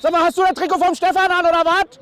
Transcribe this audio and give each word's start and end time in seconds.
Sag 0.00 0.12
mal, 0.12 0.22
hast 0.24 0.38
du 0.38 0.42
das 0.42 0.54
Trikot 0.54 0.78
vom 0.78 0.94
Stefan 0.94 1.30
an 1.30 1.46
oder 1.46 1.62
was? 1.64 1.98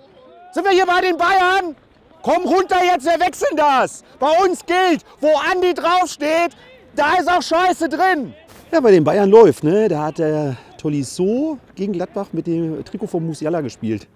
Sind 0.53 0.65
wir 0.65 0.73
hier 0.73 0.87
bei 0.87 1.01
den 1.01 1.17
Bayern? 1.17 1.75
Komm 2.22 2.45
runter 2.45 2.76
jetzt, 2.84 3.04
wir 3.04 3.18
wechseln 3.18 3.56
das. 3.56 4.04
Bei 4.18 4.29
uns 4.45 4.64
gilt, 4.64 5.04
wo 5.21 5.29
Andi 5.51 5.74
draufsteht, 5.74 6.56
da 6.95 7.14
ist 7.14 7.29
auch 7.29 7.43
Scheiße 7.43 7.88
drin. 7.88 8.35
Ja, 8.71 8.80
bei 8.80 8.90
den 8.90 9.03
Bayern 9.03 9.29
läuft, 9.29 9.64
ne? 9.64 9.88
Da 9.88 10.04
hat 10.04 10.19
der 10.19 10.56
Tolisso 10.79 11.58
gegen 11.74 11.93
Gladbach 11.93 12.29
mit 12.32 12.46
dem 12.46 12.85
Trikot 12.85 13.06
von 13.06 13.27
Musiala 13.27 13.61
gespielt. 13.61 14.07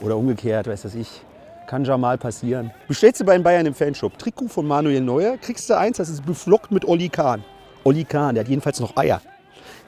Oder 0.00 0.16
umgekehrt, 0.16 0.66
weiß 0.66 0.82
das 0.82 0.94
ich. 0.94 1.22
Kann 1.66 1.84
ja 1.84 1.98
mal 1.98 2.16
passieren. 2.16 2.70
Bestellst 2.86 3.20
du 3.20 3.24
bei 3.24 3.34
den 3.34 3.42
Bayern 3.42 3.66
im 3.66 3.74
Fanshop 3.74 4.18
Trikot 4.18 4.48
von 4.48 4.66
Manuel 4.66 5.00
Neuer, 5.00 5.36
kriegst 5.36 5.68
du 5.68 5.76
eins, 5.76 5.98
das 5.98 6.08
ist 6.08 6.24
beflockt 6.24 6.70
mit 6.72 6.84
Olli 6.86 7.08
Kahn. 7.08 7.44
Olli 7.84 8.04
Kahn, 8.04 8.34
der 8.34 8.44
hat 8.44 8.48
jedenfalls 8.48 8.80
noch 8.80 8.96
Eier. 8.96 9.20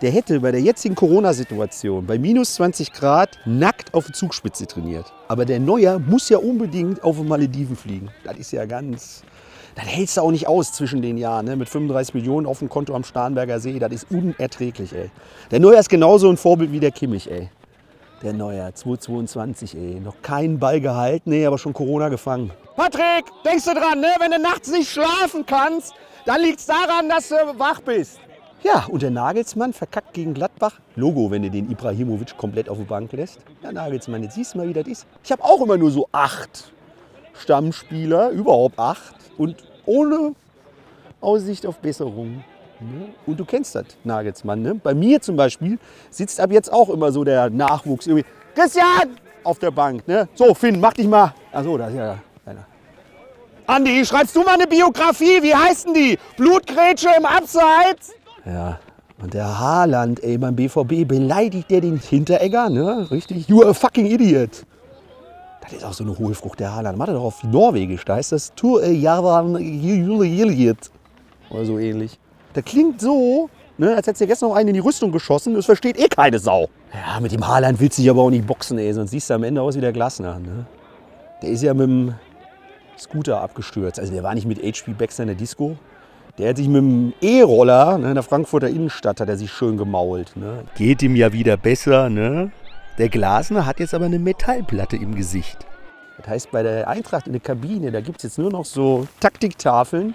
Der 0.03 0.11
hätte 0.11 0.41
bei 0.41 0.51
der 0.51 0.63
jetzigen 0.63 0.95
Corona-Situation 0.95 2.07
bei 2.07 2.19
minus 2.19 2.55
20 2.55 2.95
Grad 2.95 3.39
nackt 3.45 3.93
auf 3.93 4.07
der 4.07 4.15
Zugspitze 4.15 4.67
trainiert. 4.67 5.13
Aber 5.29 5.45
der 5.45 5.61
Neuer 5.61 5.99
muss 5.99 6.31
ja 6.31 6.39
unbedingt 6.39 7.05
auf 7.05 7.19
die 7.19 7.25
Malediven 7.25 7.77
fliegen. 7.77 8.09
Das 8.25 8.39
ist 8.39 8.51
ja 8.53 8.65
ganz. 8.65 9.23
Das 9.75 9.85
hältst 9.85 10.17
du 10.17 10.23
auch 10.23 10.31
nicht 10.31 10.49
aus 10.49 10.73
zwischen 10.73 11.03
den 11.03 11.19
Jahren. 11.19 11.45
Ne? 11.45 11.55
Mit 11.55 11.69
35 11.69 12.15
Millionen 12.15 12.47
auf 12.47 12.61
dem 12.61 12.71
Konto 12.71 12.95
am 12.95 13.05
Starnberger 13.05 13.61
See. 13.61 13.79
Das 13.79 13.93
ist 13.93 14.07
unerträglich, 14.11 14.95
ey. 14.95 15.11
Der 15.51 15.61
Neuer 15.61 15.79
ist 15.79 15.91
genauso 15.91 16.31
ein 16.31 16.39
Vorbild 16.39 16.73
wie 16.73 16.81
der 16.81 16.93
Kimmich, 16.93 17.31
ey. 17.31 17.51
Der 18.23 18.33
Neuer, 18.33 18.75
222, 18.75 19.77
ey. 19.77 20.01
Noch 20.01 20.23
keinen 20.23 20.59
Ball 20.59 20.81
gehalten, 20.81 21.29
nee, 21.29 21.45
aber 21.45 21.59
schon 21.59 21.75
Corona 21.75 22.09
gefangen. 22.09 22.53
Patrick, 22.75 23.27
denkst 23.45 23.67
du 23.67 23.75
dran, 23.75 24.01
ne? 24.01 24.09
wenn 24.19 24.31
du 24.31 24.39
nachts 24.39 24.71
nicht 24.71 24.91
schlafen 24.91 25.45
kannst, 25.45 25.93
dann 26.25 26.41
liegt 26.41 26.61
es 26.61 26.67
daran, 26.67 27.09
dass 27.11 27.29
du 27.29 27.35
wach 27.59 27.81
bist. 27.83 28.19
Ja, 28.63 28.85
und 28.89 29.03
der 29.03 29.11
Nagelsmann 29.11 29.73
verkackt 29.73 30.13
gegen 30.13 30.35
Gladbach. 30.35 30.81
Logo, 30.95 31.31
wenn 31.31 31.43
du 31.43 31.51
den 31.51 31.71
Ibrahimovic 31.71 32.37
komplett 32.37 32.69
auf 32.69 32.77
die 32.77 32.85
Bank 32.85 33.13
lässt. 33.13 33.39
Ja, 33.63 33.73
Nagelsmann, 33.73 34.23
jetzt 34.23 34.35
siehst 34.35 34.55
du 34.55 34.59
mal, 34.59 34.69
wie 34.69 34.75
das 34.75 34.87
ist. 34.87 35.07
Ich 35.25 35.33
habe 35.33 35.43
auch 35.43 35.63
immer 35.63 35.79
nur 35.79 35.91
so 35.91 36.09
acht 36.13 36.71
Stammspieler, 37.35 38.31
überhaupt 38.31 38.79
acht. 38.79 39.15
Und 39.39 39.57
ohne 39.87 40.35
Aussicht 41.23 41.65
auf 41.65 41.79
Besserung. 41.79 42.45
Ne? 42.81 43.09
Und 43.27 43.41
du 43.41 43.45
kennst 43.47 43.75
das, 43.75 43.87
Nagelsmann. 44.05 44.61
Ne? 44.61 44.75
Bei 44.75 44.95
mir 44.95 45.21
zum 45.23 45.37
Beispiel 45.37 45.79
sitzt 46.11 46.39
ab 46.39 46.53
jetzt 46.53 46.71
auch 46.71 46.91
immer 46.91 47.13
so 47.13 47.25
der 47.25 47.49
Nachwuchs 47.49 48.07
irgendwie. 48.07 48.27
Christian! 48.55 49.17
Auf 49.43 49.59
der 49.59 49.71
Bank. 49.71 50.07
Ne? 50.07 50.29
So, 50.35 50.53
Finn, 50.55 50.81
mach 50.81 50.93
dich 50.93 51.07
mal. 51.07 51.35
Achso, 51.51 51.79
da 51.79 51.89
ist 51.89 51.95
ja 51.95 52.19
einer. 52.45 52.67
Andi, 53.67 54.05
schreibst 54.05 54.37
du 54.37 54.43
mal 54.43 54.55
eine 54.55 54.67
Biografie? 54.67 55.43
Wie 55.43 55.55
heißen 55.55 55.95
die? 55.95 56.19
Blutgrätsche 56.37 57.09
im 57.17 57.25
Abseits? 57.25 58.13
Ja, 58.47 58.79
und 59.23 59.35
der 59.35 59.59
Haaland, 59.59 60.23
ey, 60.23 60.39
beim 60.39 60.57
BVB 60.57 61.07
beleidigt 61.07 61.71
der 61.71 61.83
den 61.83 61.99
Hinteregger, 61.99 62.71
ne? 62.71 63.11
Richtig? 63.11 63.49
You 63.49 63.61
are 63.61 63.71
a 63.71 63.75
fucking 63.75 64.07
idiot. 64.07 64.65
Das 65.61 65.73
ist 65.75 65.85
auch 65.85 65.93
so 65.93 66.05
eine 66.05 66.19
hohe 66.19 66.35
Frucht, 66.35 66.59
der 66.59 66.75
Haaland. 66.75 66.97
Macht 66.97 67.11
er 67.11 67.15
doch 67.15 67.25
auf 67.25 67.45
Norwegisch. 67.45 68.05
Da 68.05 68.17
heißt 68.17 68.33
das 68.33 68.55
Tu 68.55 68.81
Javan 68.81 69.57
Juliet. 69.57 70.91
Oder 71.51 71.65
so 71.67 71.79
ähnlich. 71.79 72.19
Das 72.55 72.65
klingt 72.65 73.01
so, 73.01 73.51
ne, 73.77 73.95
als 73.95 74.07
hättest 74.07 74.23
du 74.23 74.27
gestern 74.27 74.49
noch 74.49 74.57
einen 74.57 74.69
in 74.69 74.75
die 74.75 74.81
Rüstung 74.81 75.13
geschossen. 75.13 75.55
Das 75.55 75.67
versteht 75.67 75.99
eh 75.99 76.09
keine 76.09 76.39
Sau. 76.39 76.69
Ja, 76.95 77.21
mit 77.21 77.33
dem 77.33 77.47
Haaland 77.47 77.79
willst 77.79 77.99
du 77.99 78.03
dich 78.03 78.11
aber 78.11 78.23
auch 78.23 78.31
nicht 78.31 78.47
boxen, 78.47 78.79
ey. 78.79 78.93
Sonst 78.95 79.11
siehst 79.11 79.29
du 79.29 79.35
am 79.35 79.45
Ende 79.45 79.61
aus 79.61 79.77
wie 79.77 79.81
der 79.81 79.93
Glasner. 79.93 80.39
Ne? 80.39 80.65
Der 81.43 81.51
ist 81.51 81.63
ja 81.63 81.75
mit 81.75 81.89
dem 81.89 82.15
Scooter 82.99 83.41
abgestürzt. 83.41 84.01
Also 84.01 84.13
der 84.13 84.23
war 84.23 84.35
nicht 84.35 84.47
mit 84.47 84.59
HP 84.63 84.93
Baxter 84.93 85.25
in 85.25 85.29
der 85.29 85.37
Disco. 85.37 85.77
Der 86.41 86.49
hat 86.49 86.57
sich 86.57 86.69
mit 86.69 86.79
dem 86.79 87.13
E-Roller 87.21 87.99
ne, 87.99 88.09
in 88.09 88.15
der 88.15 88.23
Frankfurter 88.23 88.69
Innenstadt 88.69 89.21
hat 89.21 89.29
er 89.29 89.37
sich 89.37 89.53
schön 89.53 89.77
gemault. 89.77 90.33
Ne. 90.37 90.65
Geht 90.75 91.03
ihm 91.03 91.15
ja 91.15 91.35
wieder 91.35 91.59
besser. 91.59 92.09
Ne? 92.09 92.51
Der 92.97 93.11
Glasner 93.11 93.67
hat 93.67 93.79
jetzt 93.79 93.93
aber 93.93 94.07
eine 94.07 94.19
Metallplatte 94.19 94.97
im 94.97 95.15
Gesicht. 95.15 95.59
Das 96.17 96.29
heißt, 96.29 96.51
bei 96.51 96.63
der 96.63 96.89
Eintracht 96.89 97.27
in 97.27 97.35
der 97.35 97.43
Kabine, 97.43 97.93
da 97.93 98.01
gibt 98.01 98.19
es 98.19 98.23
jetzt 98.23 98.39
nur 98.39 98.51
noch 98.51 98.65
so 98.65 99.07
Taktiktafeln 99.21 100.15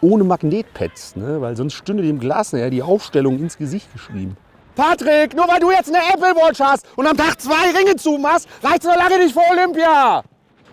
ohne 0.00 0.22
Magnetpads. 0.22 1.16
Ne? 1.16 1.40
Weil 1.40 1.56
sonst 1.56 1.74
stünde 1.74 2.04
dem 2.04 2.20
Glasner 2.20 2.60
ja 2.60 2.70
die 2.70 2.82
Aufstellung 2.82 3.40
ins 3.40 3.58
Gesicht 3.58 3.92
geschrieben. 3.92 4.36
Patrick, 4.76 5.34
nur 5.34 5.48
weil 5.48 5.58
du 5.58 5.72
jetzt 5.72 5.92
eine 5.92 6.04
Apple 6.12 6.36
Watch 6.36 6.60
hast 6.60 6.86
und 6.94 7.06
am 7.06 7.16
Tag 7.16 7.40
zwei 7.40 7.76
Ringe 7.76 7.96
zumachst, 7.96 8.48
reicht's 8.62 8.86
noch 8.86 8.96
lange 8.96 9.18
nicht 9.18 9.32
für 9.32 9.42
Olympia. 9.50 10.22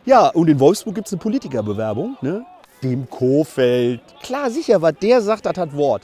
Ja, 0.05 0.27
und 0.27 0.47
in 0.47 0.59
Wolfsburg 0.59 0.93
gibt 0.93 1.07
es 1.07 1.13
eine 1.13 1.21
Politikerbewerbung. 1.21 2.17
Ne? 2.21 2.45
Dem 2.83 3.09
Kofeld. 3.09 4.01
Klar, 4.21 4.49
sicher, 4.49 4.81
was 4.81 4.93
der 5.01 5.21
sagt, 5.21 5.45
das 5.45 5.57
hat 5.57 5.75
Wort. 5.75 6.03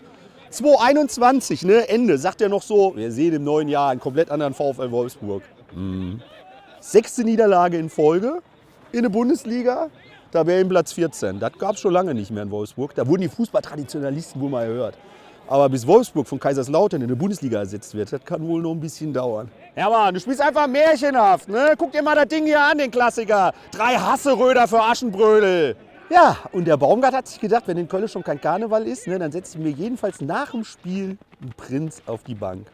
2021, 0.49 1.63
ne, 1.63 1.89
Ende, 1.89 2.17
sagt 2.17 2.41
er 2.41 2.49
noch 2.49 2.61
so, 2.61 2.93
wir 2.95 3.11
sehen 3.11 3.33
im 3.33 3.43
neuen 3.43 3.67
Jahr 3.67 3.89
einen 3.89 3.99
komplett 3.99 4.31
anderen 4.31 4.53
VfL 4.53 4.91
Wolfsburg. 4.91 5.43
Mhm. 5.75 6.21
Sechste 6.79 7.23
Niederlage 7.23 7.77
in 7.77 7.89
Folge 7.89 8.39
in 8.91 9.01
der 9.01 9.09
Bundesliga, 9.09 9.89
Tabellenplatz 10.31 10.93
14. 10.93 11.39
Das 11.39 11.51
gab 11.59 11.75
es 11.75 11.81
schon 11.81 11.93
lange 11.93 12.13
nicht 12.13 12.31
mehr 12.31 12.43
in 12.43 12.51
Wolfsburg. 12.51 12.95
Da 12.95 13.05
wurden 13.07 13.21
die 13.21 13.29
Fußballtraditionalisten 13.29 14.41
wohl 14.41 14.49
mal 14.49 14.63
erhört. 14.63 14.97
Aber 15.49 15.69
bis 15.69 15.87
Wolfsburg 15.87 16.27
von 16.27 16.39
Kaiserslautern 16.39 17.01
in 17.01 17.07
der 17.07 17.15
Bundesliga 17.15 17.59
ersetzt 17.59 17.95
wird, 17.95 18.11
das 18.11 18.23
kann 18.25 18.45
wohl 18.45 18.61
noch 18.61 18.71
ein 18.71 18.81
bisschen 18.81 19.13
dauern. 19.13 19.49
Ja 19.77 19.89
Mann, 19.89 20.13
du 20.13 20.19
spielst 20.19 20.41
einfach 20.41 20.67
märchenhaft, 20.67 21.47
ne? 21.47 21.73
Guck 21.77 21.93
dir 21.93 22.01
mal 22.01 22.15
das 22.15 22.27
Ding 22.27 22.45
hier 22.45 22.61
an, 22.61 22.77
den 22.77 22.91
Klassiker. 22.91 23.53
Drei 23.71 23.95
Hasseröder 23.95 24.67
für 24.67 24.81
Aschenbrödel. 24.81 25.77
Ja, 26.09 26.37
und 26.53 26.65
der 26.65 26.77
Baumgart 26.77 27.13
hat 27.13 27.27
sich 27.27 27.39
gedacht, 27.39 27.63
wenn 27.65 27.77
in 27.77 27.87
Köln 27.87 28.07
schon 28.07 28.23
kein 28.23 28.39
Karneval 28.39 28.87
ist, 28.87 29.07
ne, 29.07 29.19
dann 29.19 29.31
setzt 29.31 29.55
ich 29.55 29.61
mir 29.61 29.71
jedenfalls 29.71 30.21
nach 30.21 30.51
dem 30.51 30.63
Spiel 30.63 31.17
einen 31.41 31.53
Prinz 31.55 32.01
auf 32.05 32.23
die 32.23 32.35
Bank. 32.35 32.67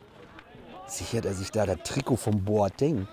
Sichert 0.86 1.26
er 1.26 1.34
sich 1.34 1.52
da 1.52 1.66
das 1.66 1.78
Trikot 1.84 2.18
vom 2.18 2.44
Boateng. 2.44 3.08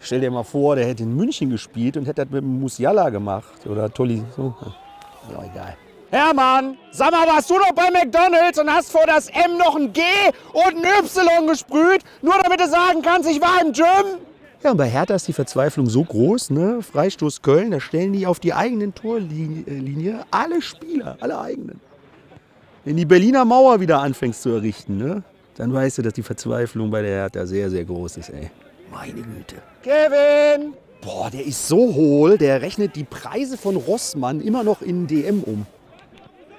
Stell 0.00 0.20
dir 0.20 0.30
mal 0.30 0.44
vor, 0.44 0.76
der 0.76 0.86
hätte 0.86 1.04
in 1.04 1.16
München 1.16 1.48
gespielt 1.48 1.96
und 1.96 2.04
hätte 2.04 2.26
das 2.26 2.30
mit 2.30 2.42
dem 2.42 2.60
Musiala 2.60 3.08
gemacht. 3.08 3.66
Oder 3.66 3.90
Tolli. 3.90 4.22
So. 4.36 4.54
Ja, 5.32 5.42
egal. 5.42 5.76
Hermann, 6.10 6.76
sag 6.92 7.10
mal, 7.12 7.26
warst 7.26 7.48
du 7.48 7.54
doch 7.54 7.72
bei 7.72 7.90
McDonalds 7.90 8.58
und 8.58 8.70
hast 8.70 8.92
vor 8.92 9.06
das 9.06 9.28
M 9.30 9.56
noch 9.56 9.76
ein 9.76 9.92
G 9.94 10.02
und 10.52 10.76
ein 10.76 11.04
Y 11.04 11.46
gesprüht, 11.46 12.02
nur 12.20 12.34
damit 12.42 12.60
du 12.60 12.68
sagen 12.68 13.00
kannst, 13.02 13.28
ich 13.30 13.40
war 13.40 13.62
im 13.62 13.72
Gym? 13.72 14.20
Ja, 14.64 14.70
und 14.70 14.78
bei 14.78 14.88
Hertha 14.88 15.14
ist 15.14 15.28
die 15.28 15.34
Verzweiflung 15.34 15.90
so 15.90 16.02
groß, 16.02 16.48
ne? 16.48 16.80
Freistoß 16.80 17.42
Köln, 17.42 17.72
da 17.72 17.80
stellen 17.80 18.14
die 18.14 18.26
auf 18.26 18.40
die 18.40 18.54
eigenen 18.54 18.94
Torlinie 18.94 20.24
alle 20.30 20.62
Spieler, 20.62 21.18
alle 21.20 21.38
eigenen. 21.38 21.82
Wenn 22.86 22.96
die 22.96 23.04
Berliner 23.04 23.44
Mauer 23.44 23.80
wieder 23.80 24.00
anfängst 24.00 24.40
zu 24.40 24.48
errichten, 24.48 24.96
ne? 24.96 25.22
Dann 25.56 25.70
weißt 25.70 25.98
du, 25.98 26.02
dass 26.02 26.14
die 26.14 26.22
Verzweiflung 26.22 26.90
bei 26.90 27.02
der 27.02 27.10
Hertha 27.10 27.44
sehr, 27.44 27.68
sehr 27.68 27.84
groß 27.84 28.16
ist, 28.16 28.30
ey. 28.30 28.50
Meine 28.90 29.20
Güte. 29.20 29.56
Kevin! 29.82 30.72
Boah, 31.02 31.28
der 31.28 31.44
ist 31.44 31.68
so 31.68 31.94
hohl, 31.94 32.38
der 32.38 32.62
rechnet 32.62 32.96
die 32.96 33.04
Preise 33.04 33.58
von 33.58 33.76
Rossmann 33.76 34.40
immer 34.40 34.64
noch 34.64 34.80
in 34.80 35.06
DM 35.06 35.42
um. 35.42 35.66